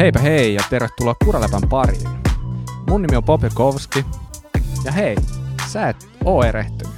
[0.00, 2.08] Heipä hei ja tervetuloa Kuraläpän pariin.
[2.88, 4.04] Mun nimi on Popjakovski
[4.84, 5.16] ja hei,
[5.66, 6.94] sä et oo erehtynyt.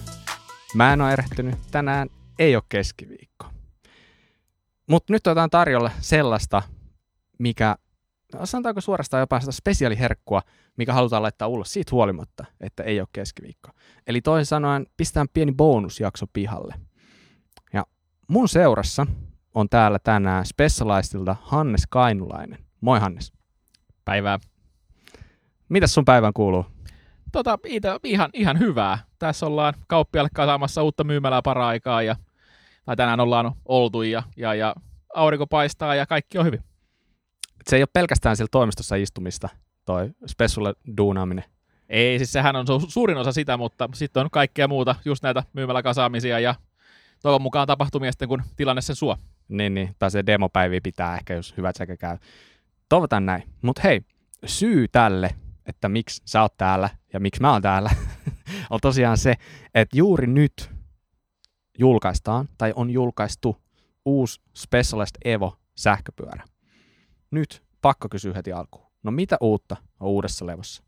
[0.74, 2.08] Mä en oo erehtynyt, tänään
[2.38, 3.46] ei oo keskiviikko.
[4.88, 6.62] Mutta nyt otetaan tarjolla sellaista,
[7.38, 7.76] mikä,
[8.44, 10.42] sanotaanko suorastaan jopa sitä spesiaaliherkkua,
[10.76, 13.70] mikä halutaan laittaa ulos siitä huolimatta, että ei ole keskiviikko.
[14.06, 16.74] Eli toisin sanoen pistään pieni bonusjakso pihalle.
[17.72, 17.86] Ja
[18.28, 19.06] mun seurassa
[19.54, 22.71] on täällä tänään Specialistilta Hannes Kainulainen.
[22.82, 23.32] Moi Hannes.
[24.04, 24.38] Päivää.
[25.68, 26.66] Mitäs sun päivän kuuluu?
[27.32, 28.98] Tota, itä, ihan, ihan hyvää.
[29.18, 32.16] Tässä ollaan kauppialle kasaamassa uutta myymälää para-aikaa ja
[32.84, 34.74] tai tänään ollaan oltu ja, ja, ja
[35.14, 36.60] aurinko paistaa ja kaikki on hyvin.
[37.68, 39.48] Se ei ole pelkästään siellä toimistossa istumista,
[39.84, 41.44] toi spessulle duunaaminen.
[41.88, 45.42] Ei, siis sehän on su- suurin osa sitä, mutta sitten on kaikkea muuta, just näitä
[45.52, 46.54] myymäläkasaamisia ja
[47.22, 49.16] toivon mukaan tapahtumia sitten, kun tilanne sen suo.
[49.48, 49.96] Niin, niin.
[49.98, 52.18] Tai se demopäivi pitää ehkä, jos hyvät sekä käy.
[52.92, 53.42] Toivotan näin.
[53.62, 54.00] Mutta hei,
[54.46, 55.30] syy tälle,
[55.66, 57.90] että miksi sä oot täällä ja miksi mä oon täällä,
[58.70, 59.34] on tosiaan se,
[59.74, 60.70] että juuri nyt
[61.78, 63.56] julkaistaan tai on julkaistu
[64.04, 66.44] uusi Specialist Evo sähköpyörä.
[67.30, 68.92] Nyt pakko kysyä heti alkuun.
[69.02, 70.82] No mitä uutta on uudessa levossa?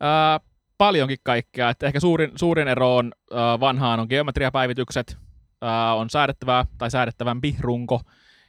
[0.00, 0.40] Ää,
[0.78, 1.70] paljonkin kaikkea.
[1.70, 5.18] Et ehkä suurin, suurin ero on ää, vanhaan on geometriapäivitykset,
[5.62, 8.00] ää, on säädettävää tai säädettävämpi runko,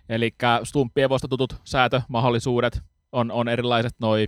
[0.09, 0.31] eli
[0.63, 4.27] stumppievosta tutut säätömahdollisuudet, on, on erilaiset noi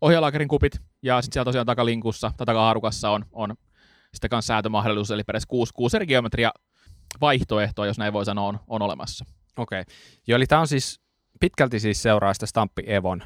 [0.00, 3.54] ohjelaakerin kupit, ja sitten siellä tosiaan takalinkussa tai takahaarukassa on, on
[4.14, 6.50] sitten kanssa säätömahdollisuus, eli periaatteessa kuusi, kuusi eri geometria
[7.20, 9.24] vaihtoehtoa, jos näin voi sanoa, on, on olemassa.
[9.56, 9.80] Okei.
[9.80, 9.94] Okay.
[10.26, 11.00] Joo, eli tämä on siis
[11.40, 13.22] pitkälti siis seuraa sitä Stamppi Evon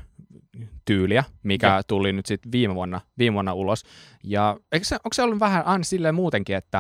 [0.84, 1.82] tyyliä, mikä ja.
[1.82, 3.82] tuli nyt sitten viime vuonna, viime vuonna ulos.
[4.24, 6.78] Ja eikö se, onko se ollut vähän aina silleen muutenkin, että,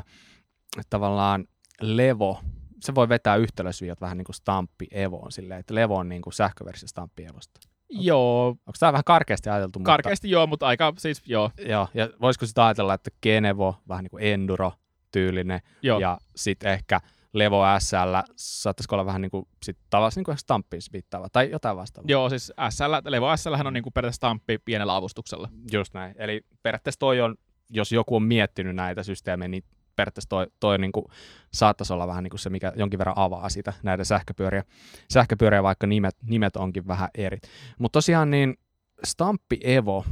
[0.78, 1.44] että tavallaan
[1.80, 2.40] Levo,
[2.80, 6.32] se voi vetää yhtälösviot vähän niin kuin Stamppi Evoon silleen, että Levo on niin kuin
[6.32, 7.60] sähköversio Stamppi Evosta.
[7.90, 8.48] Joo.
[8.48, 9.80] Onko tämä vähän karkeasti ajateltu?
[9.82, 10.32] Karkeasti mutta...
[10.32, 11.50] joo, mutta aika siis joo.
[11.68, 16.00] Joo, ja voisiko sitä ajatella, että Genevo, vähän niin kuin Enduro-tyylinen, joo.
[16.00, 17.00] ja sitten ehkä
[17.32, 21.76] Levo SL saattaisiko olla vähän niin kuin sit tavallaan niin kuin stamppiin viittaava tai jotain
[21.76, 22.10] vastaavaa.
[22.10, 25.48] Joo, siis SL, Levo SL on niin kuin periaatteessa stamppi pienellä avustuksella.
[25.72, 26.14] Just näin.
[26.18, 27.34] Eli periaatteessa toi on,
[27.70, 29.64] jos joku on miettinyt näitä systeemejä, niin
[29.96, 31.06] periaatteessa toi, toi niin kuin
[31.52, 34.64] saattaisi olla vähän niin kuin se, mikä jonkin verran avaa sitä, näitä sähköpyöriä,
[35.12, 37.38] sähköpyöriä vaikka nimet, nimet onkin vähän eri.
[37.78, 38.58] Mutta tosiaan niin
[39.04, 40.04] Stamppi Evo,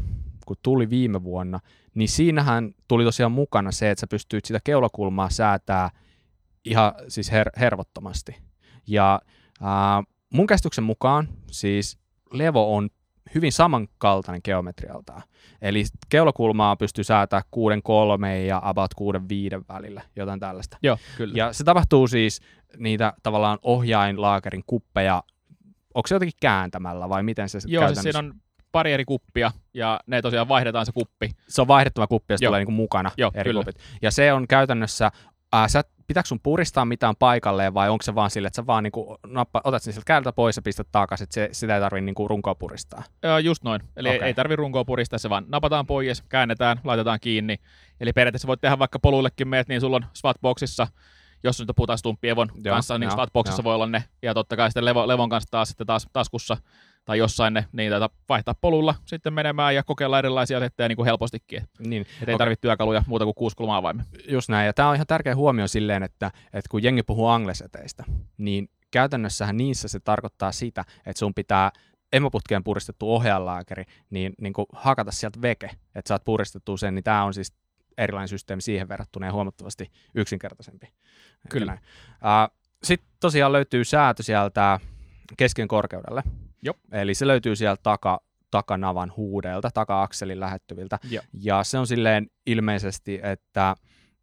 [0.47, 1.61] kun tuli viime vuonna,
[1.95, 5.91] niin siinähän tuli tosiaan mukana se, että sä pystyit sitä keulakulmaa säätää
[6.65, 8.37] ihan siis her- hervottomasti.
[8.87, 9.21] Ja
[9.63, 11.99] äh, mun käsityksen mukaan siis
[12.33, 12.91] Levo on
[13.35, 15.23] hyvin samankaltainen geometrialtaan.
[15.63, 20.77] Eli keulakulmaa pystyy säätää 6,3 ja about 6,5 välillä, jotain tällaista.
[20.83, 21.35] Joo, kyllä.
[21.37, 22.41] Ja se tapahtuu siis
[22.77, 25.23] niitä tavallaan ohjainlaakerin kuppeja,
[25.95, 28.35] onko se jotenkin kääntämällä vai miten se Joo, siis siinä on
[28.73, 31.31] pari eri kuppia, ja ne tosiaan vaihdetaan se kuppi.
[31.49, 33.61] Se on vaihdettava kuppi, ja se tulee niin mukana Joo, eri kyllä.
[33.61, 33.77] kupit.
[34.03, 35.11] Ja se on käytännössä,
[35.55, 38.83] ää, sä pitääkö sun puristaa mitään paikalleen vai onko se vaan sille, että sä vaan
[38.83, 42.05] niinku nappa, otat sen sieltä käältä pois ja pistät takaisin, että se, sitä ei tarvitse
[42.05, 43.03] niinku runkoa puristaa?
[43.23, 43.81] Joo, just noin.
[43.97, 44.27] Eli okay.
[44.29, 47.57] ei tarvitse runkoa puristaa, se vaan napataan pois, käännetään, laitetaan kiinni.
[48.01, 50.87] Eli periaatteessa voit tehdä vaikka poluillekin meet, niin sulla on Swatboxissa,
[51.45, 55.09] jos nyt puhutaan Stumppievon kanssa, niin Swatboxissa voi olla ne, ja totta kai sitten Levo,
[55.09, 56.57] Levon kanssa taas sitten taas taskussa
[57.05, 61.07] tai jossain ne, niin tätä vaihtaa polulla sitten menemään ja kokeilla erilaisia setejä niin kuin
[61.07, 61.63] helpostikin.
[61.79, 62.39] Niin, Et ei okay.
[62.39, 64.05] tarvitse työkaluja muuta kuin kuusi kulmaa avaimen.
[64.29, 68.05] Just näin, ja tämä on ihan tärkeä huomio silleen, että, että kun jengi puhuu angleseteistä,
[68.39, 71.73] niin käytännössähän niissä se tarkoittaa sitä, että sun pitää
[72.13, 77.25] emoputkeen puristettu ohjaanlaakeri, niin, niin kuin hakata sieltä veke, että saat puristettua sen, niin tämä
[77.25, 77.53] on siis
[77.99, 80.87] erilainen systeemi siihen verrattuna ja huomattavasti yksinkertaisempi.
[81.51, 81.79] Kyllä.
[82.83, 84.81] Sitten tosiaan löytyy säätö sieltä
[85.37, 86.23] kesken korkeudelle.
[86.65, 86.77] Jop.
[86.93, 88.21] Eli se löytyy sieltä taka,
[88.51, 90.99] takanavan huudelta, taka-akselin lähettyviltä.
[91.11, 91.25] Joo.
[91.33, 93.75] Ja se on silleen ilmeisesti, että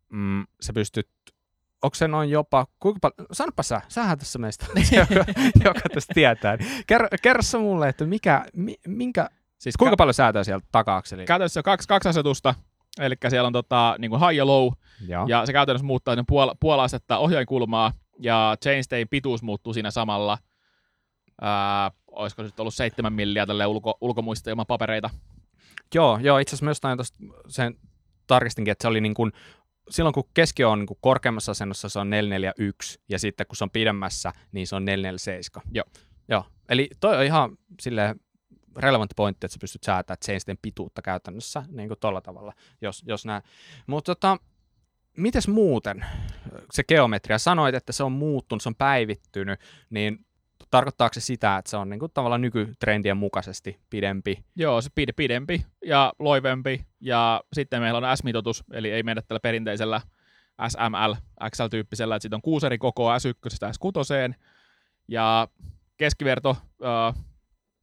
[0.10, 1.10] mm, sä pystyt
[1.81, 5.25] onko se noin jopa, kuinka paljon, sanoppa sä, sähän tässä meistä, joka,
[5.63, 6.57] joka tästä tietää.
[6.88, 11.25] Kerro, kerro sä mulle, että mikä, mi, minkä, siis kuinka ka- paljon säätää sieltä taka-akseliin?
[11.25, 12.56] Käytännössä on kaksi, kaksi asetusta,
[13.00, 14.71] eli siellä on tota, niin kuin high ja low,
[15.07, 15.25] Joo.
[15.27, 20.38] ja se käytännössä muuttaa sen puol- puolastetta ohjainkulmaa, ja chainstayn pituus muuttuu siinä samalla.
[21.42, 25.10] Ää, olisiko se nyt ollut seitsemän milliä tälle ulko, ulkomuista ilman papereita.
[25.96, 27.18] Joo, joo itse asiassa myös näin tosta
[27.48, 27.75] sen
[28.28, 29.31] tarkistinkin, että se oli niin kuin,
[29.90, 33.63] silloin kun keski on niin kuin korkeammassa asennossa, se on 441, ja sitten kun se
[33.63, 35.63] on pidemmässä, niin se on 447.
[35.74, 35.86] Joo.
[36.30, 38.19] Joo, eli toi on ihan silleen
[38.78, 43.25] relevantti pointti, että sä pystyt säätämään chainsten pituutta käytännössä niin kuin tolla tavalla, jos, jos
[43.25, 43.44] näin.
[43.88, 44.38] Mutta tota,
[45.18, 46.06] mites muuten
[46.72, 47.38] se geometria?
[47.38, 49.60] Sanoit, että se on muuttunut, se on päivittynyt,
[49.90, 50.25] niin
[50.71, 54.44] tarkoittaako se sitä, että se on niin kuin tavallaan nykytrendien mukaisesti pidempi?
[54.56, 59.39] Joo, se pide, pidempi ja loivempi, ja sitten meillä on S-mitoitus, eli ei mennä tällä
[59.39, 60.01] perinteisellä
[60.68, 61.15] SML,
[61.50, 64.35] XL-tyyppisellä, että siitä on kuusi eri kokoa S1 S6,
[65.07, 65.47] ja
[65.97, 67.24] keskiverto äh,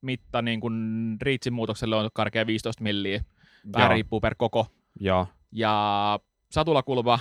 [0.01, 3.25] mitta niin kuin Reachin muutokselle on karkea 15 milliä,
[3.73, 4.67] vähän riippuu per koko,
[5.01, 6.21] Joo, ja
[6.51, 7.19] satulakulma,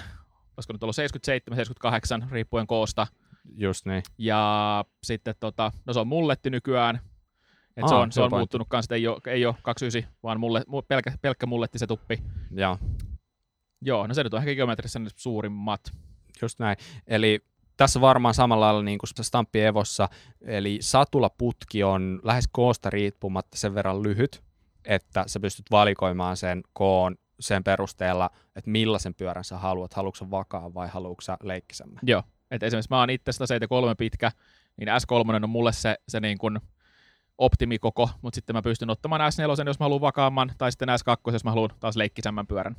[0.57, 0.95] olisiko nyt ollut
[2.25, 3.07] 77-78, riippuen koosta,
[3.55, 4.03] just niin.
[4.17, 6.95] ja sitten tota, no se on mulletti nykyään,
[7.77, 10.63] et se Aa, on, se on muuttunut kanssa, ei ole, ei ole 29, vaan mulle,
[10.67, 10.81] mu,
[11.21, 12.23] pelkkä, mulletti se tuppi.
[12.51, 12.77] Joo,
[13.81, 15.91] Joo, no se nyt on ehkä geometrissä ne suurimmat.
[16.41, 16.77] just näin.
[17.07, 17.39] Eli
[17.77, 20.09] tässä varmaan samalla lailla niin kuin se Stamppi Evossa,
[20.41, 24.44] eli satulaputki on lähes koosta riippumatta sen verran lyhyt,
[24.85, 29.94] että sä pystyt valikoimaan sen koon sen perusteella, että millaisen pyörän sä haluat.
[29.94, 31.99] Haluatko sä vakaa vai haluatko sä leikkisemmän?
[32.03, 34.31] Joo, että esimerkiksi mä oon itse 173 pitkä,
[34.77, 36.59] niin S3 on mulle se, se niin kuin
[37.38, 41.44] optimikoko, mutta sitten mä pystyn ottamaan S4, jos mä haluan vakaamman, tai sitten S2, jos
[41.44, 42.75] mä haluan taas leikkisemmän pyörän.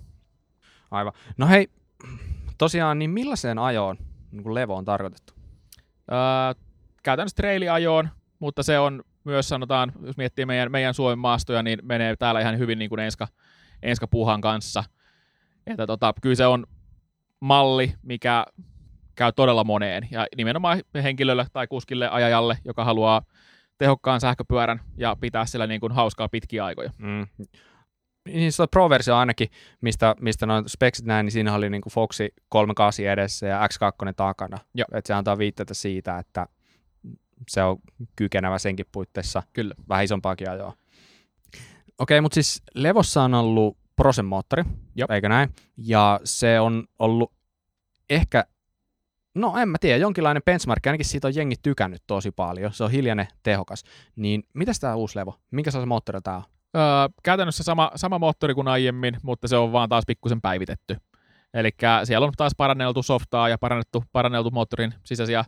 [0.91, 1.13] Aivan.
[1.37, 1.69] No hei,
[2.59, 3.97] tosiaan, niin millaiseen ajoon
[4.31, 5.33] niin kuin levo on tarkoitettu?
[6.13, 6.63] Öö,
[7.03, 12.17] käytännössä trailiajoon, mutta se on myös sanotaan, jos miettii meidän, meidän Suomen maastoja, niin menee
[12.17, 13.29] täällä ihan hyvin niin kuin enska,
[13.83, 14.85] enska puuhan kanssa.
[15.67, 16.67] Että tota, kyllä se on
[17.41, 18.47] malli, mikä
[19.19, 20.09] käy todella moneen.
[20.11, 23.23] Ja nimenomaan henkilölle tai kuskille ajajalle, joka haluaa
[23.79, 26.91] tehokkaan sähköpyörän ja pitää sillä niin kuin hauskaa pitkiä aikoja.
[26.99, 27.27] Mm.
[28.25, 29.49] Niin se Pro-versio ainakin,
[29.81, 34.13] mistä, mistä noin speksit näin, niin siinä oli niin kuin Foxi 38 edessä ja X2
[34.17, 34.59] takana.
[34.75, 34.87] Joo.
[34.95, 36.47] Et se antaa viitteitä siitä, että
[37.49, 37.77] se on
[38.17, 39.75] kykenevä senkin puitteissa Kyllä.
[39.89, 40.73] vähän isompaakin ajoa.
[41.99, 44.65] Okei, mutta siis Levossa on ollut Prosen moottori,
[45.11, 45.49] eikö näin?
[45.77, 47.33] Ja se on ollut
[48.11, 48.45] ehkä,
[49.41, 52.73] no en mä tiedä, jonkinlainen benchmark, ainakin siitä on jengi tykännyt tosi paljon.
[52.73, 53.85] Se on hiljainen, tehokas.
[54.17, 55.35] Niin mitäs tämä uusi Levo?
[55.51, 56.43] Minkä se moottori tämä on?
[56.77, 56.83] Öö,
[57.23, 60.97] käytännössä sama, sama moottori kuin aiemmin, mutta se on vaan taas pikkusen päivitetty.
[61.55, 61.71] Eli
[62.05, 65.45] siellä on taas paranneltu softaa ja parannettu, paranneltu moottorin sisäisiä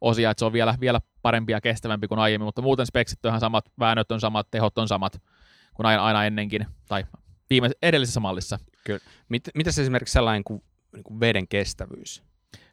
[0.00, 3.28] osia, että se on vielä, vielä parempi ja kestävämpi kuin aiemmin, mutta muuten speksit on
[3.28, 5.22] ihan samat, väännöt on samat, tehot on samat
[5.74, 7.04] kuin aina, aina ennenkin, tai
[7.50, 8.58] viime, edellisessä mallissa.
[9.28, 10.62] Mit, mitäs esimerkiksi sellainen kuin,
[10.92, 12.22] niin kuin veden kestävyys?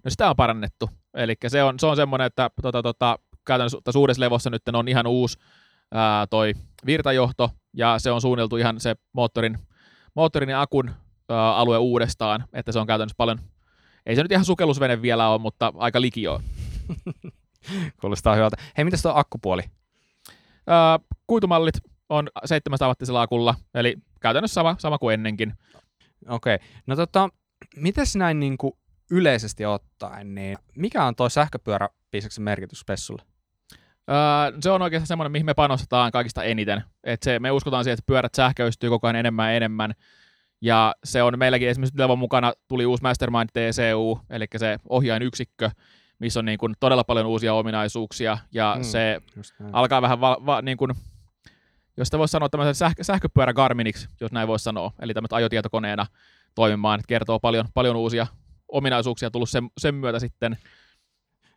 [0.03, 3.99] No sitä on parannettu, eli se on, se on semmoinen, että tota, tota, käytännössä tässä
[3.99, 5.37] uudessa levossa nyt on ihan uusi
[5.91, 6.53] ää, toi
[6.85, 9.59] virtajohto, ja se on suunniteltu ihan se moottorin,
[10.15, 10.91] moottorin ja akun
[11.29, 13.39] ää, alue uudestaan, että se on käytännössä paljon,
[14.05, 16.41] ei se nyt ihan sukellusvene vielä ole, mutta aika likio.
[18.01, 18.57] Kuulostaa hyvältä.
[18.77, 19.61] Hei, mitäs tuo akkupuoli?
[20.67, 21.75] Ää, kuitumallit
[22.09, 25.53] on 700 wattisella akulla, eli käytännössä sama, sama kuin ennenkin.
[26.29, 26.57] Okei.
[26.87, 27.29] No tota,
[27.75, 28.73] mitäs näin niin kuin
[29.11, 33.23] yleisesti ottaen, niin mikä on tuo sähköpyöräpiisaksen merkitys Spessulle?
[34.09, 36.83] Öö, se on oikeastaan semmoinen, mihin me panostetaan kaikista eniten.
[37.03, 39.93] Et se, me uskotaan siihen, että pyörät sähköistyy koko ajan enemmän ja enemmän.
[40.61, 45.69] Ja se on meilläkin esimerkiksi Levon mukana tuli uusi Mastermind TCU, eli se ohjainyksikkö,
[46.19, 48.83] missä on niin kuin todella paljon uusia ominaisuuksia, ja hmm.
[48.83, 49.21] se
[49.71, 50.91] alkaa vähän, va, va, niin kuin,
[51.97, 56.05] jos sitä voisi sanoa tämmöisen sähkö, sähköpyörä Garminiksi, jos näin voisi sanoa, eli tämmöistä ajotietokoneena
[56.55, 58.27] toimimaan, että kertoo paljon, paljon uusia
[58.67, 60.57] ominaisuuksia tullut sen, sen myötä sitten.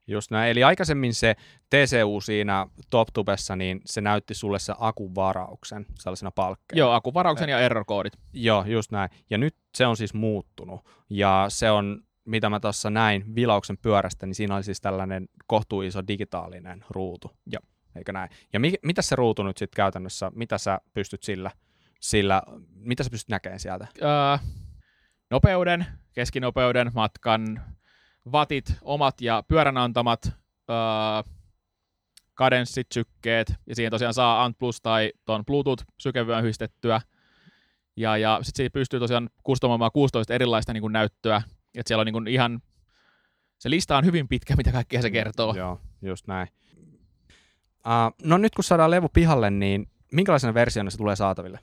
[0.06, 0.50] Just näin.
[0.50, 1.36] Eli aikaisemmin se
[1.70, 6.78] TCU siinä TopTubessa, niin se näytti sulle se akuvarauksen sellaisena palkkeena.
[6.78, 8.12] Joo, akuvarauksen ja error-koodit.
[8.32, 9.10] Joo, just näin.
[9.30, 10.80] Ja nyt se on siis muuttunut.
[11.10, 16.00] Ja se on, mitä mä tuossa näin vilauksen pyörästä, niin siinä oli siis tällainen kohtuuiso
[16.08, 17.30] digitaalinen ruutu.
[17.46, 17.60] Joo.
[17.96, 18.30] Eikö näin?
[18.52, 21.50] Ja mi- mitä se ruutu nyt sitten käytännössä, mitä sä pystyt sillä,
[22.00, 22.42] sillä,
[22.74, 23.86] mitä sä pystyt näkemään sieltä?
[24.02, 24.48] öö,
[25.30, 27.62] nopeuden, keskinopeuden, matkan,
[28.32, 30.24] vatit, omat ja pyörän antamat,
[30.70, 31.32] öö,
[32.34, 37.00] kadenssit, sykkeet, ja siihen tosiaan saa Ant Plus tai tuon Bluetooth-sykevyön yhdistettyä.
[37.96, 41.42] Ja, ja sitten siitä pystyy tosiaan kustomoimaan 16 erilaista niin kuin näyttöä,
[41.74, 42.62] että siellä on niin kuin ihan,
[43.58, 45.54] se lista on hyvin pitkä, mitä kaikkea se kertoo.
[45.54, 46.48] Joo, just näin.
[47.68, 51.58] Uh, no nyt kun saadaan levu pihalle, niin minkälaisena versiona se tulee saataville?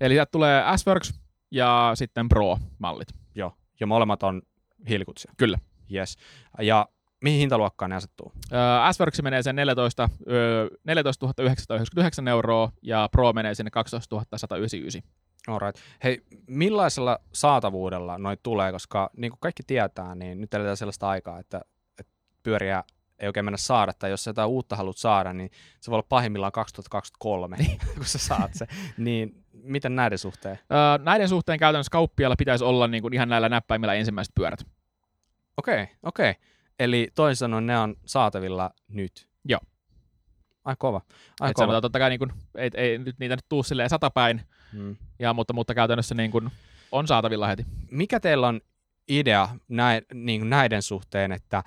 [0.00, 1.21] Eli sieltä tulee S-Works
[1.52, 3.08] ja sitten Pro-mallit.
[3.34, 4.42] Joo, ja molemmat on
[4.88, 5.32] hilkutsia.
[5.36, 5.58] Kyllä.
[5.94, 6.16] Yes.
[6.60, 6.88] Ja
[7.24, 8.32] mihin hintaluokkaan ne asettuu?
[8.52, 15.02] Öö, S-Works menee sen 14, öö, 14 999 euroa ja Pro menee sinne 12 199.
[15.48, 15.82] Alright.
[16.04, 21.38] Hei, millaisella saatavuudella noin tulee, koska niin kuin kaikki tietää, niin nyt eletään sellaista aikaa,
[21.38, 21.60] että,
[21.98, 22.84] että pyöriä
[23.18, 26.06] ei oikein mennä saada, tai jos sä jotain uutta haluat saada, niin se voi olla
[26.08, 27.56] pahimmillaan 2023,
[27.94, 28.66] kun sä saat se.
[28.96, 30.58] Niin miten näiden suhteen?
[30.72, 34.60] Öö, näiden suhteen käytännössä kauppialla pitäisi olla niin kuin ihan näillä näppäimillä ensimmäiset pyörät.
[35.56, 36.34] Okei, okei.
[36.78, 39.28] Eli toisin sanoen ne on saatavilla nyt.
[39.44, 39.60] Joo.
[40.64, 41.00] ai kova.
[41.40, 41.62] Ai Et kova.
[41.64, 44.40] sanotaan totta kai, niin kuin, ei, ei nyt niitä nyt tuu silleen satapäin,
[44.72, 44.96] Mm.
[45.18, 46.50] ja, mutta, mutta käytännössä niin kuin,
[46.92, 47.66] on saatavilla heti.
[47.90, 48.60] Mikä teillä on
[49.08, 51.62] idea näin, niin kuin näiden suhteen, että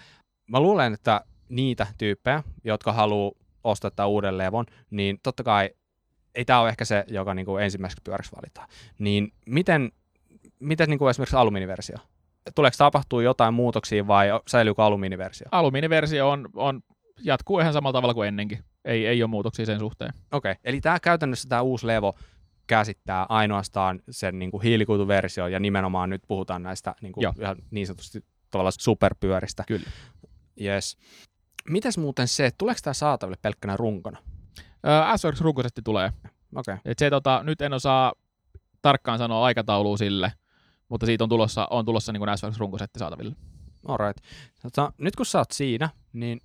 [0.48, 3.32] mä luulen, että niitä tyyppejä, jotka haluaa
[3.64, 5.70] ostaa tämän uuden levon, niin totta kai
[6.36, 8.68] ei tämä ole ehkä se, joka niin kuin ensimmäiseksi pyöräksi valitaan.
[9.00, 9.92] Niin miten,
[10.60, 11.98] miten niin kuin esimerkiksi alumiiniversio?
[12.56, 15.48] Tuleeko tapahtua jotain muutoksia vai säilyykö alumiiniversio?
[15.52, 16.82] Alumiiniversio on, on,
[17.24, 18.60] jatkuu ihan samalla tavalla kuin ennenkin.
[18.86, 20.14] Ei, ei ole muutoksia sen suhteen.
[20.32, 20.62] Okei, okay.
[20.64, 22.16] eli tämä käytännössä tämä uusi levo
[22.68, 27.34] käsittää ainoastaan sen niin kuin hiilikuituversio ja nimenomaan nyt puhutaan näistä niin, kuin Joo.
[27.40, 29.64] ihan niin sanotusti tavallaan superpyöristä.
[29.68, 29.90] Kyllä.
[30.62, 30.98] Yes.
[31.70, 34.18] Mites muuten se, että tuleeko tämä saataville pelkkänä runkona?
[34.86, 36.14] Öö, SRX runkosetti tulee.
[36.56, 36.78] Okay.
[36.86, 38.14] Et se, tota, nyt en osaa
[38.82, 40.32] tarkkaan sanoa aikataulua sille,
[40.90, 43.36] mutta siitä on tulossa, on tulossa niin SRX runkosetti saataville.
[43.88, 44.18] alright.
[44.62, 46.42] Tota, nyt kun sä oot siinä, niin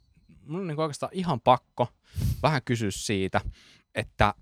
[0.46, 1.88] mun on niin oikeastaan ihan pakko
[2.42, 3.40] vähän kysyä siitä,
[3.94, 4.34] että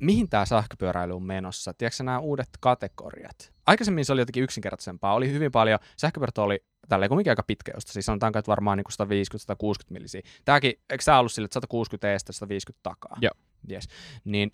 [0.00, 1.74] mihin tämä sähköpyöräily on menossa?
[1.74, 3.52] Tiedätkö nämä uudet kategoriat?
[3.66, 5.14] Aikaisemmin se oli jotenkin yksinkertaisempaa.
[5.14, 7.92] Oli hyvin paljon, sähköpyörät oli tälleen kumminkin aika pitkäjosta.
[7.92, 9.24] Siis sanotaanko, että varmaan niin
[9.64, 10.22] 150-160 millisiä.
[10.44, 13.16] Tämäkin, eikö tämä ollut sille, että 160 eestä, 150 takaa?
[13.20, 13.32] Joo.
[13.70, 13.88] Yes.
[14.24, 14.52] Niin,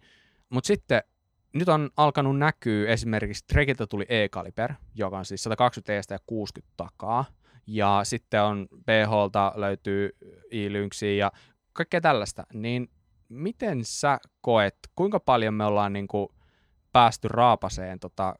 [0.51, 1.03] mutta sitten
[1.53, 6.75] nyt on alkanut näkyä esimerkiksi Trekiltä tuli E-Kaliber, joka on siis 120 eestä ja 60
[6.77, 7.25] takaa.
[7.67, 10.11] Ja sitten on BHlta löytyy
[10.53, 11.33] i-lynksiä ja
[11.73, 12.47] kaikkea tällaista.
[12.55, 12.91] Niin
[13.29, 16.29] miten sä koet, kuinka paljon me ollaan niin kuin
[16.93, 18.35] päästy raapaseen tota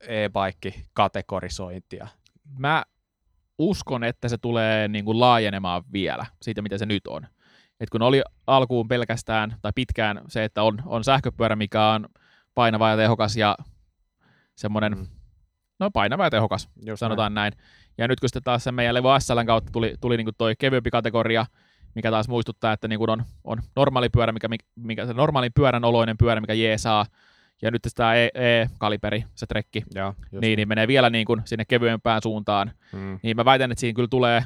[0.00, 2.08] e-bike-kategorisointia?
[2.58, 2.84] Mä
[3.58, 7.26] uskon, että se tulee niin kuin laajenemaan vielä siitä, mitä se nyt on.
[7.80, 12.08] Et kun oli alkuun pelkästään tai pitkään se, että on, on sähköpyörä, mikä on
[12.54, 13.56] painava ja tehokas ja
[14.56, 15.06] semmoinen, Mm.
[15.80, 17.52] no painava ja tehokas, Just sanotaan näin.
[17.98, 20.54] Ja nyt kun sitten taas se meidän Levo SLn kautta tuli, tuli niin kuin toi
[20.58, 21.46] kevyempi kategoria,
[21.94, 25.84] mikä taas muistuttaa, että niin kuin on, on normaali pyörä, mikä, mikä se normaali pyörän
[25.84, 27.06] oloinen pyörä, mikä jeesaa,
[27.62, 29.82] ja nyt tämä E- E-kaliberi, se trekki.
[29.94, 33.18] Joo, niin, niin menee vielä niin kuin sinne kevyempään suuntaan, Mm.
[33.22, 34.44] niin mä väitän, että siinä kyllä tulee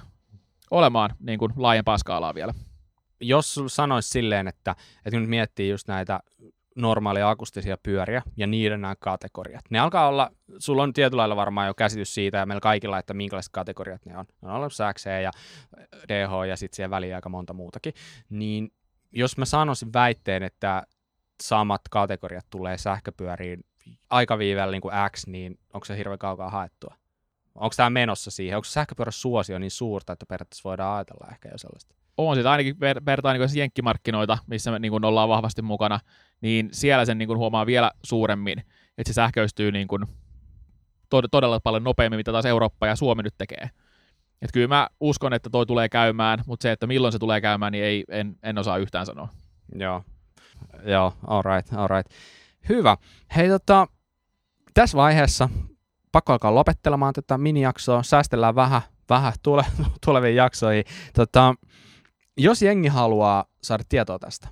[0.71, 2.55] olemaan niin kuin laajempaa skaalaa vielä.
[3.21, 6.21] Jos sanois silleen, että, että kun nyt miettii just näitä
[6.77, 9.65] normaaleja akustisia pyöriä ja niiden nämä kategoriat.
[9.71, 13.15] Ne alkaa olla, sulla on tietyllä lailla varmaan jo käsitys siitä ja meillä kaikilla, että
[13.15, 14.25] minkälaiset kategoriat ne on.
[14.43, 15.31] Ne on olemassa XC ja
[16.09, 17.93] DH ja sitten siihen väliin aika monta muutakin.
[18.31, 18.73] Niin
[19.13, 20.83] jos mä sanoisin väitteen, että
[21.43, 23.65] samat kategoriat tulee sähköpyöriin
[24.11, 26.95] aikaviivellä niin kuin X, niin onko se hirveän kaukaa haettua?
[27.55, 28.57] Onko tämä menossa siihen?
[28.57, 31.95] Onko sähköpyörän suosio niin suurta, että periaatteessa voidaan ajatella ehkä jo sellaista?
[32.17, 36.01] On sitä ainakin ver- vertaa niin jenkkimarkkinoita, missä me niin kuin ollaan vahvasti mukana,
[36.41, 38.59] niin siellä sen niin kuin huomaa vielä suuremmin,
[38.99, 40.03] että se sähköistyy niin kuin
[41.15, 43.71] tod- todella paljon nopeammin, mitä taas Eurooppa ja Suomi nyt tekee.
[44.43, 47.73] Et kyllä mä uskon, että toi tulee käymään, mutta se, että milloin se tulee käymään,
[47.73, 49.29] niin ei, en, en osaa yhtään sanoa.
[49.75, 50.03] Joo.
[50.85, 52.13] Joo, alright, alright.
[52.69, 52.97] Hyvä.
[53.37, 53.87] Hei tota,
[54.75, 55.49] tässä vaiheessa
[56.13, 58.03] pakko alkaa lopettelemaan tätä minijaksoa.
[58.03, 59.65] Säästellään vähän, vähän tule,
[60.07, 60.85] tuleviin jaksoihin.
[61.15, 61.55] Tota,
[62.37, 64.49] jos jengi haluaa saada tietoa tästä,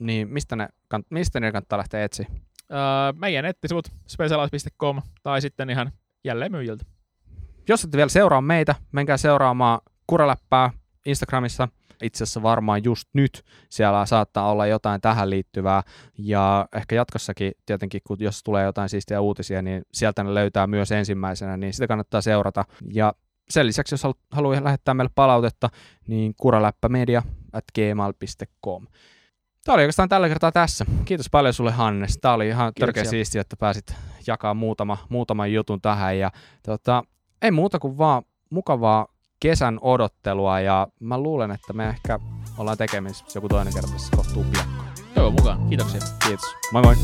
[0.00, 0.68] niin mistä ne,
[1.10, 2.26] mistä ne kannattaa lähteä etsiä?
[2.70, 2.78] Öö,
[3.12, 5.92] meidän nettisivut specialized.com tai sitten ihan
[6.24, 6.84] jälleen myyjiltä.
[7.68, 10.70] Jos ette vielä seuraa meitä, menkää seuraamaan Kuraläppää
[11.06, 11.68] Instagramissa.
[12.02, 15.82] Itse asiassa varmaan just nyt siellä saattaa olla jotain tähän liittyvää.
[16.18, 20.92] Ja ehkä jatkossakin tietenkin, kun jos tulee jotain siistiä uutisia, niin sieltä ne löytää myös
[20.92, 22.64] ensimmäisenä, niin sitä kannattaa seurata.
[22.92, 23.12] Ja
[23.50, 25.70] sen lisäksi, jos halu- haluaa lähettää meille palautetta,
[26.06, 27.22] niin kuraläppämedia
[27.52, 28.86] at gmail.com.
[29.64, 30.84] Tämä oli oikeastaan tällä kertaa tässä.
[31.04, 32.18] Kiitos paljon sulle Hannes.
[32.20, 32.86] Tämä oli ihan Kiitoksia.
[32.94, 33.94] törkeä siistiä, että pääsit
[34.26, 36.18] jakaa muutama, muutaman jutun tähän.
[36.18, 36.30] Ja
[36.62, 37.04] tota,
[37.42, 39.06] ei muuta kuin vaan mukavaa
[39.44, 42.18] kesän odottelua ja mä luulen, että me ehkä
[42.58, 44.88] ollaan tekemisissä joku toinen kerta tässä kohtuu piakkoon.
[45.14, 45.68] Toivon mukaan.
[45.68, 46.00] Kiitoksia.
[46.26, 46.46] Kiitos.
[46.72, 46.94] Moi moi.